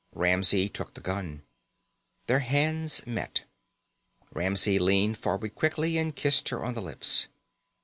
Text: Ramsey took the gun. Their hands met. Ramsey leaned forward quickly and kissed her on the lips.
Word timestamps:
Ramsey 0.15 0.67
took 0.67 0.95
the 0.95 0.99
gun. 1.01 1.43
Their 2.25 2.39
hands 2.39 3.05
met. 3.05 3.43
Ramsey 4.33 4.79
leaned 4.79 5.19
forward 5.19 5.53
quickly 5.53 5.99
and 5.99 6.15
kissed 6.15 6.49
her 6.49 6.65
on 6.65 6.73
the 6.73 6.81
lips. 6.81 7.27